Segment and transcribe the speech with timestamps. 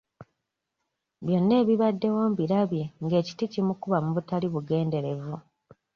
[1.25, 5.35] Byonna ebibaddewo mbirabye nga ekiti kimukuba mu butali bugenderevu.